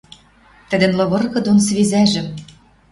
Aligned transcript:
Тӹдӹн 0.69 0.91
лывыргы 0.97 1.39
дон 1.45 1.59
свезӓжӹм. 1.67 2.27